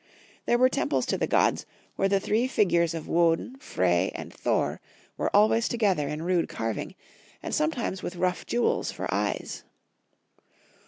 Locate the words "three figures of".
2.19-3.07